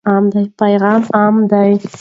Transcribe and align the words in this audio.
پیغام 0.59 1.01
عام 1.17 1.35
دی. 1.51 1.71